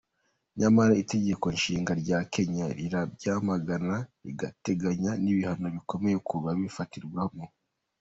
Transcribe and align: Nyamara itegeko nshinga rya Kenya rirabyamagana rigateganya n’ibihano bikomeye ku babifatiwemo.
Nyamara 0.59 0.93
itegeko 1.03 1.45
nshinga 1.57 1.91
rya 2.01 2.19
Kenya 2.33 2.65
rirabyamagana 2.77 3.95
rigateganya 4.25 5.11
n’ibihano 5.23 5.67
bikomeye 5.75 6.17
ku 6.27 6.35
babifatiwemo. 6.43 7.43